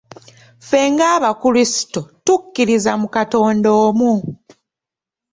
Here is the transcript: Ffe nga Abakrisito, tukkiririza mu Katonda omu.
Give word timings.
Ffe 0.67 0.79
nga 0.91 1.05
Abakrisito, 1.17 2.01
tukkiririza 2.25 2.91
mu 3.01 3.07
Katonda 3.15 3.69
omu. 3.85 4.13